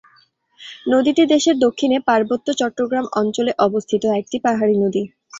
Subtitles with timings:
[0.87, 5.03] নদীটি দেশের দক্ষিণে পার্বত্য চট্টগ্রাম অঞ্চলে অবস্থিত একটি পাহাড়ি নদী।